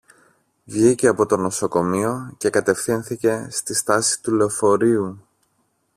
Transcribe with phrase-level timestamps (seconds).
[0.65, 5.19] Βγήκε από το νοσοκομείο και κατευθύνθηκε στη στάση του λεωφορείου